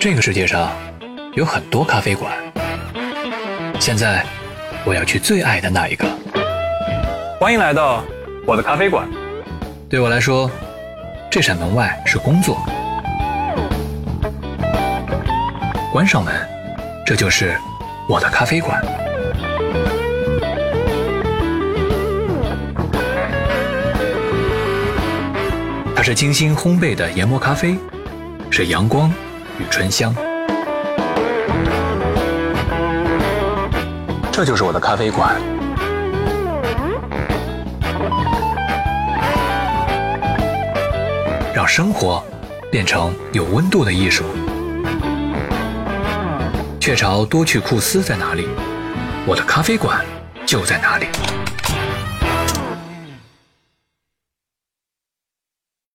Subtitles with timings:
[0.00, 0.70] 这个世界上
[1.34, 2.32] 有很多咖啡馆，
[3.80, 4.24] 现在
[4.84, 6.06] 我要去最爱的那一个。
[7.40, 8.04] 欢迎来到
[8.46, 9.08] 我的咖啡馆。
[9.90, 10.48] 对我来说，
[11.28, 12.64] 这扇门外是工作，
[15.92, 16.32] 关上门，
[17.04, 17.58] 这就是
[18.08, 18.80] 我的咖啡馆。
[25.96, 27.76] 它是精心烘焙的研磨咖啡，
[28.48, 29.12] 是阳光
[29.58, 30.14] 与醇香。
[34.30, 35.34] 这就是我的咖啡馆。
[41.54, 42.24] 让生活
[42.70, 44.24] 变成有温度的艺术。
[46.80, 48.48] 雀巢多趣库斯在哪里？
[49.26, 50.02] 我的咖啡馆
[50.46, 51.06] 就在哪里。